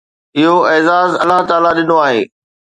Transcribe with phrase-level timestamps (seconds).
[0.37, 2.21] اهو اعزاز الله تعاليٰ ڏنو آهي.